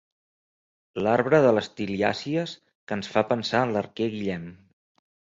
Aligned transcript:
L'arbre 1.07 1.41
de 1.47 1.49
les 1.57 1.67
tiliàcies 1.79 2.53
que 2.91 2.97
ens 2.99 3.11
fa 3.17 3.23
pensar 3.33 3.61
en 3.67 3.75
l'arquer 3.75 4.07
Guillem. 4.15 4.49